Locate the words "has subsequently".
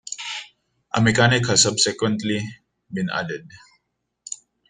1.47-2.41